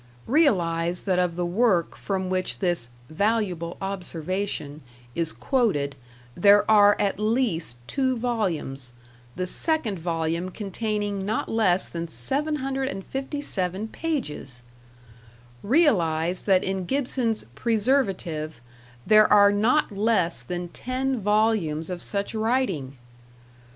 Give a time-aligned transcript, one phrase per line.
[0.25, 4.81] Realize that of the work from which this "valuable observation"
[5.13, 5.95] is quoted,
[6.35, 8.93] there are at least two volumes,
[9.35, 14.63] the second volume containing not less than 757 pages
[15.63, 18.59] I Realize that in Gibson's "Preservative"
[19.05, 22.97] there are not less than ten volumes of such writing!